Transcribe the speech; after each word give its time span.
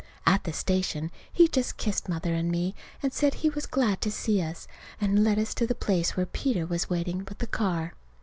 At 0.25 0.45
the 0.45 0.51
station 0.51 1.11
he 1.31 1.47
just 1.47 1.77
kissed 1.77 2.09
Mother 2.09 2.33
and 2.33 2.49
me 2.49 2.73
and 3.03 3.13
said 3.13 3.35
he 3.35 3.51
was 3.51 3.67
glad 3.67 4.01
to 4.01 4.09
see 4.09 4.41
us, 4.41 4.67
and 4.99 5.23
led 5.23 5.37
us 5.37 5.53
to 5.53 5.67
the 5.67 5.75
place 5.75 6.17
where 6.17 6.25
Peter 6.25 6.65
was 6.65 6.89
waiting 6.89 7.19
with 7.27 7.37
the 7.37 7.45
car. 7.45 7.93